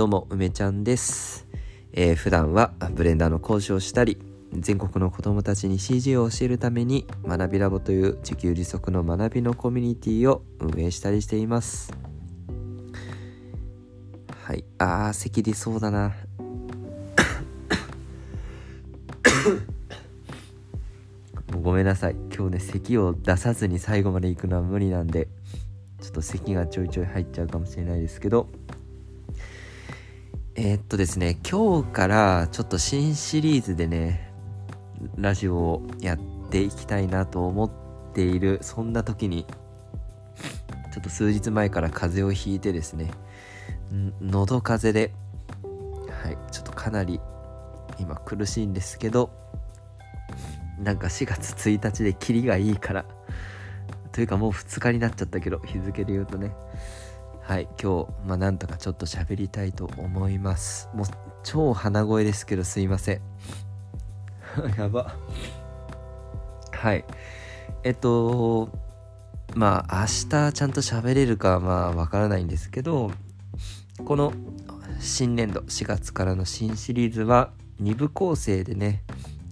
[0.00, 1.46] どうも梅ちゃんです、
[1.92, 4.16] えー普段はブレンダーの講師をしたり
[4.50, 11.92] 全国の子どもたちに CG を教えるために学びラボという自給自足の学びのコミュニティを運営したりしています。
[14.42, 14.64] はい。
[14.78, 16.14] あー咳出そうだな。
[21.62, 22.16] ごめんなさい。
[22.34, 25.28] 今日ね咳を出さずに最後まで行くのは無理なんで
[26.00, 28.48] ちょっと咳がちょいちょい入っちゃうかもしれないですけど
[30.56, 34.32] えーっとですね今日からちょっと新シリーズでね
[35.16, 36.18] ラジオをやっ
[36.50, 37.70] ていきたいなと思っ
[38.12, 39.46] ているそんな時に
[40.92, 43.12] ちょっと数日前から風邪をひいてですね
[44.20, 45.14] 喉風邪で
[46.12, 47.20] はいちょっとかなり
[48.00, 49.30] 今苦しいんですけど
[50.80, 53.04] なんか4月1日でキリがいいから
[54.10, 56.52] というかもう2日になっちゃったけど日付で言うとね
[57.50, 60.88] はい今日まあなんとかちょっと喋りたいと思います。
[60.94, 61.06] もう
[61.42, 63.20] 超鼻声ですけどすいません。
[64.78, 65.16] やば。
[66.70, 67.04] はい。
[67.82, 68.68] えっと
[69.56, 73.10] まあ明日ちゃんと喋れるかまあわからないんですけど
[74.04, 74.32] この
[75.00, 77.50] 新年度4月からの新シリーズは
[77.82, 79.02] 2部構成でね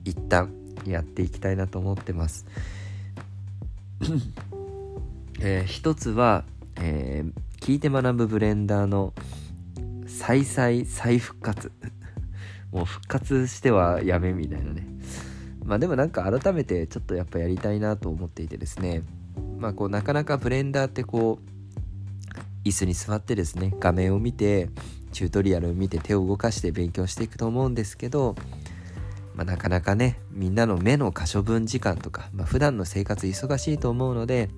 [0.04, 0.54] 一旦
[0.86, 2.46] やっていきたいなと思ってます。
[5.42, 6.44] えー一つは、
[6.76, 9.12] えー聞いて学ぶブレンダーの
[10.06, 11.70] 再再再復活。
[12.72, 14.86] もう復活してはやめみたいなね。
[15.62, 19.02] まあでもなんか改めてちょっとやっぱやりたいなと思っていてですね。
[19.58, 24.70] まあこうなかなかブレンダーってこう椅子に座ってですね画面を見て
[25.12, 28.34] チュートリアルを見て手を動かして勉強していくと思うんですけど
[29.34, 34.48] まあ、なかなかねみんなの目の可処分時間とか、まあ、普段の生活忙しいと思うので、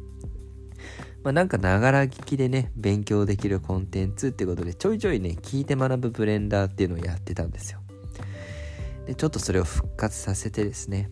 [1.23, 7.81] まあ、なんかながら聞きでね勉強できるコンテンツってことでちょいちょいね聞いて学ぶブレンダーっていうのをやってたんですよ。
[9.07, 11.11] でちょっとそれを復活させてですね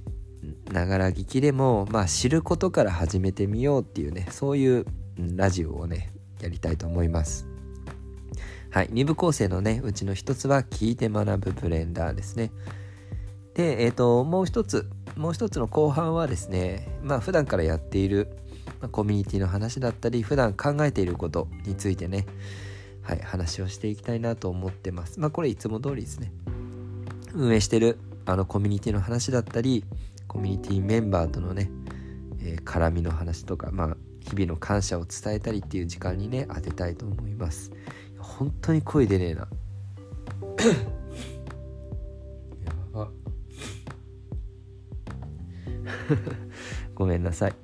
[0.72, 4.86] ながら聞きでもまあ知ることから始めてみようっていうねそういう
[5.36, 7.46] ラジオをねやりたいと思います。
[8.70, 12.50] はい2部構成のねうちの一つは聞いて学ぶブレンダーですね。
[13.54, 18.28] で、えー、ともう一つもう一つの後半はですねまあ普段からやっている、
[18.80, 22.26] まあコミュニティの話だったり普段考えていることについてね
[23.02, 25.18] はい話をしていきたいなと思ってます。
[25.18, 26.32] まあこれいつも通りですね。
[27.34, 29.84] 運営してるあのコミュニティの話だったり
[30.26, 31.70] コミュニティメンバーとのね、
[32.40, 37.72] えー絡みの話とかまあ日々の感謝を伝えたりっていう時間にね当てたいと思います。
[38.18, 39.40] 本当に声出ねえな。
[42.64, 43.10] やば。
[46.94, 47.54] ごめんなさい。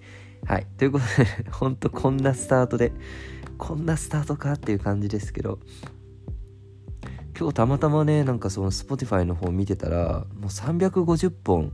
[0.47, 0.67] はい。
[0.77, 2.93] ということで、 ほんとこんなスタートで、
[3.57, 5.59] こんなスタートかっていう感じですけど、
[7.39, 11.73] 今日たまたまね、なんかその Spotify の方見てたら、もう350本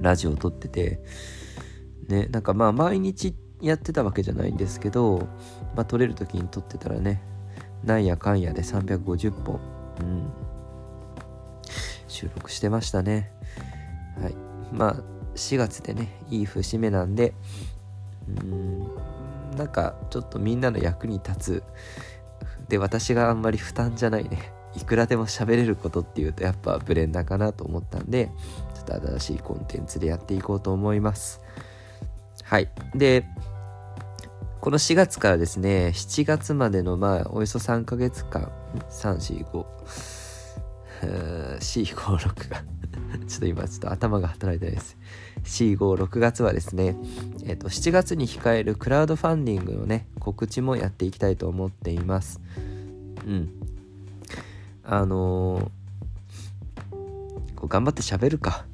[0.00, 1.02] ラジオ撮ってて、
[2.08, 5.28] ね、なんかまあ毎日やってたわけじゃないんですけど、
[5.74, 7.22] まあ撮れる時に撮ってたらね、
[7.84, 9.60] なんやかんやで350本、
[10.00, 10.30] うん、
[12.08, 13.32] 収録してましたね。
[14.20, 14.34] はい。
[14.72, 17.34] まあ、4月でね、いい節目なんで、
[18.28, 21.62] うーん、なんかちょっとみんなの役に立つ。
[22.68, 24.52] で、私があんまり負担じゃないね。
[24.74, 28.30] いくらでも喋れることっていうとやっぱブレンダーかなと思ったんで、
[28.74, 31.40] ちょっと新しいコンテンツでやっていこうと思います。
[32.44, 32.68] はい。
[32.94, 33.24] で、
[34.60, 38.50] この4月からですね、7月までのまあ、およそ3ヶ月間、
[38.90, 39.64] 3、4、5、
[41.58, 42.62] 4、5、6が
[43.26, 44.96] ちょっと今ちょっと頭が働いてないです。
[45.44, 46.96] 4、5、6月はですね、
[47.44, 52.40] えっ、と、7月に控えるクラウドファンディングのね、告知もやっていきたいと思っています。
[53.26, 53.50] うん。
[54.84, 55.78] あのー
[57.58, 58.64] こう頑張って喋るか。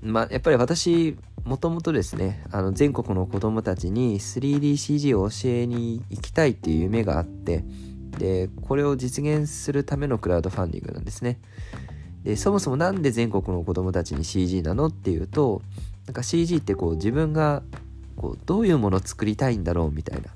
[0.00, 7.64] まあ、やっぱり私、もともとですね、あの全国の子供たちに 3DCG を教えに行きたいっていう夢があって、
[8.18, 11.40] で、これを実現するためのクラウドファンディングなんですね。
[12.24, 15.62] でそもそもなんで全国の子供たちに CG なのっていうと
[16.06, 17.62] なんか CG ってこう自分が
[18.16, 20.28] こうどういうものを作りたいんだろうみたいな。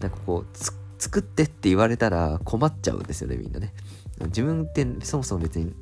[0.00, 0.58] なんかこう
[0.98, 3.72] 作ってって言われたら困っちゃうんですよねみんなね。
[4.26, 5.72] 自分ってそもそも別に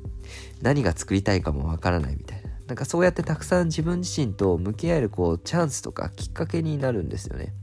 [0.61, 2.49] 何が作りたいかもわからないみたいな。
[2.67, 7.53] なんかそうやってたくさん自分自身と向き合えるこうチャンスとかきっかけになるんですよね、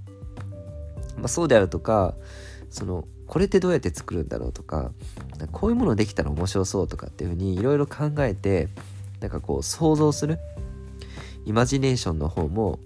[1.17, 2.15] まあ、そうであるとか
[2.69, 4.91] そのこれってどうやって作るんだろうとか
[5.53, 8.69] こういうものできたら面白そうとかっていうふうにいろいろ考えて
[9.21, 10.39] なんかこう想像する。
[11.45, 12.79] イマジネーションの方も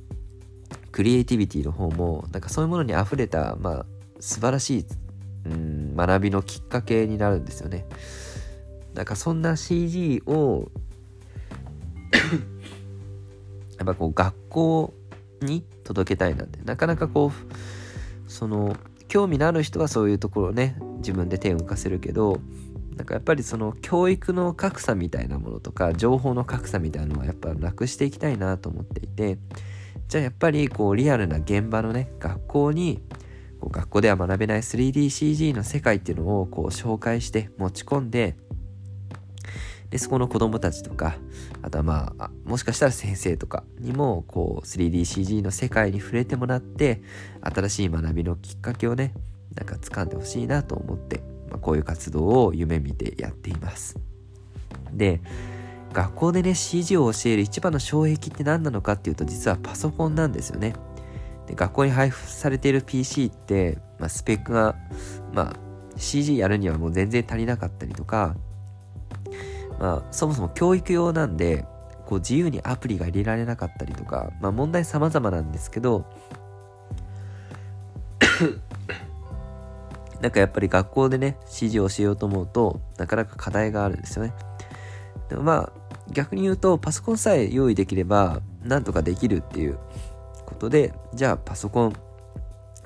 [0.92, 3.86] クリエイティビティの方もなんかそういうものにあふれたまあ
[4.20, 4.86] 素晴らしい
[5.46, 7.86] うん学びのきっかけになるんですよね。
[8.94, 10.70] なんかそんな CG を
[13.78, 14.94] やっぱこう学校
[15.40, 18.76] に届けたいなんてなかなかこうその
[19.12, 22.40] 興味のある人はそういうところをね自分で手を動かせるけど
[22.96, 29.36] なんかやっぱりその教育の格差みたいなものとか情報の格差みたいなのはやっぱなくしていきたいなと思っていて
[30.08, 33.02] じゃあやっぱりこうリアルな現場のね学校に
[33.60, 38.34] こう学校では学べない 3DCG の世界っていうのをこう紹介して持ち込んで
[39.92, 41.16] でそこの子供たちとか
[41.60, 47.02] あとはまあもしかしたら先生とかにもこう 3DCG の世界に触れてもらって
[47.42, 49.12] 新しい学びのきっかけをね
[49.54, 53.98] なんか掴んでほしいなと思って、まあ、こういう活動を夢見てやっています。
[54.94, 55.20] で
[55.92, 60.72] 学校でね CG を教える一番の障壁って何なのかっていうと実はパソコンなんですよね。
[61.46, 64.74] で学校に配布されている PC って、まあ、スペックが、
[65.34, 65.56] まあ、
[65.98, 68.36] CG やるにはもう全然足りなかったりとか
[69.82, 71.66] まあ、そもそも教育用なんで、
[72.06, 76.06] こう自由にアプリが入れられなかったりとか、まあ問題様々なんですけど、
[80.22, 84.32] なんかやっぱり学校でね、指示をしようと思うと、なかなか課題があるんですよね。
[85.28, 85.72] でもまあ、
[86.12, 89.80] 逆に言うと、パソコンさえ用意できれば、なんとかできるっていう
[90.46, 91.92] ことで、じゃあパソコン、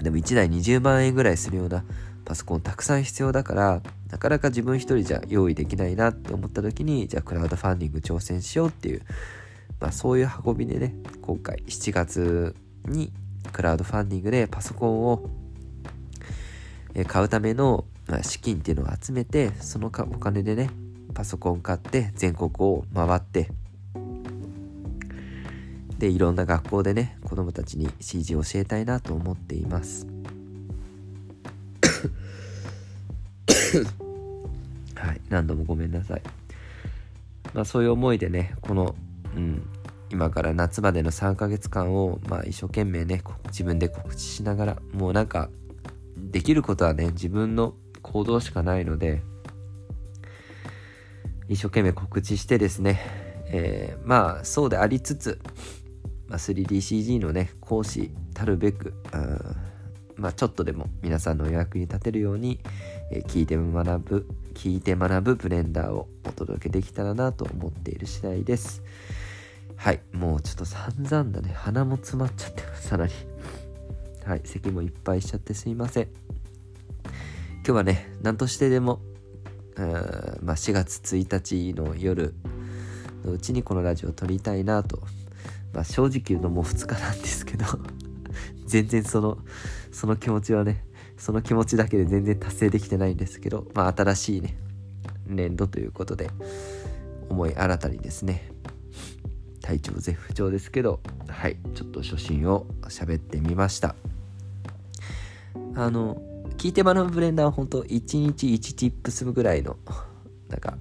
[0.03, 1.85] でも1台20万円ぐらいするような
[2.27, 3.81] パソコンたくさん必要だから、
[4.11, 9.03] なかなか自分一人じゃ用意できないなって思った時に、じゃあクラウドファンディング挑戦しようっていう、
[9.81, 13.13] まあそういう運びでね、今回7月に
[13.53, 15.31] クラウドファンディングでパソコンを
[17.07, 17.85] 買うための
[18.23, 20.71] 資金っていうのを集めて、そのお金でね、
[21.15, 23.51] パソコン買って全国を回って、
[25.99, 30.16] で、いろんな学校でね、子供たちに CG を教えたいなと思っています。
[34.95, 36.23] はい、何度もごめんなさい。
[37.55, 38.95] まあそういう思いでね、この、
[39.37, 39.63] うん、
[40.11, 45.51] 今から夏までの3ヶ月間を、まあ一生懸命ね、自分で告知しながら、もうなんか、
[46.17, 49.23] できることはね、自分の行動しかないので、
[51.49, 53.01] 一生懸命告知してですね、
[53.49, 55.39] えー、まあそうでありつつ、
[56.29, 58.95] まあ、3DCG のね、講師たるべく、
[60.17, 62.59] まあ、ちょっとでも皆さんのお役に立てるように、
[63.11, 68.83] え、聞いて学ぶ、聞いて学ぶブレンダーをお届けできたらなと思っている次第です。
[69.77, 71.53] はい、もうちょっと散々だね。
[71.55, 73.13] 鼻も詰まっちゃってます、さらに。
[74.25, 76.09] はい、席もいっぱいしちゃってすいません。
[77.57, 79.01] 今日はね、何としてでも、
[79.77, 82.35] まあ、4月1日の夜
[83.25, 85.03] のうちにこのラジオを撮りたいなと。
[85.75, 87.67] まあ、正直言うとも2日なんですけど
[88.67, 89.39] 全然その
[89.91, 90.85] その気持ちはね
[91.17, 94.57] その気持ちだけで全然達成できてないんですけどまあ新しいね
[95.27, 96.31] 年度ということで
[97.29, 98.51] 思い新たにですね
[99.63, 103.97] 体調絶不調ですけどはいちょっと初心を喋ってみました
[105.75, 106.21] あの
[106.57, 109.77] 聞いて学ぶブレンダーは本当1日1チップスぐらいの
[110.49, 110.79] なんか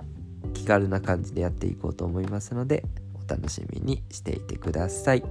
[0.53, 2.83] 気軽な感じでやっていこうと思いますので
[3.13, 5.23] お楽しみにしていてください。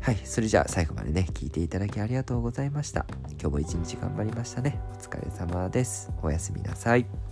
[0.00, 3.06] はい、それじゃあ最後までね、聞いていただきありがとうございました。
[3.40, 4.80] 今日も一日頑張りましたね。
[4.94, 6.10] お疲れ様です。
[6.22, 7.29] おやすみなさい。